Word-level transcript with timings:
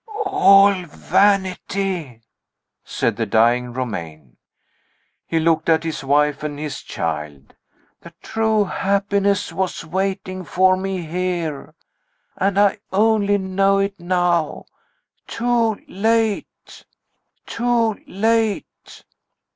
"All 0.25 0.73
vanity!" 0.85 2.23
said 2.83 3.17
the 3.17 3.27
dying 3.27 3.71
Romayne. 3.71 4.37
He 5.27 5.39
looked 5.39 5.69
at 5.69 5.83
his 5.83 6.03
wife 6.03 6.41
and 6.41 6.57
his 6.57 6.81
child. 6.81 7.53
"The 8.01 8.11
true 8.23 8.63
happiness 8.63 9.53
was 9.53 9.85
waiting 9.85 10.43
for 10.43 10.75
me 10.75 11.05
here. 11.05 11.75
And 12.35 12.59
I 12.59 12.79
only 12.91 13.37
know 13.37 13.77
it 13.77 13.99
now. 13.99 14.65
Too 15.27 15.75
late. 15.87 16.83
Too 17.45 17.99
late." 18.07 19.03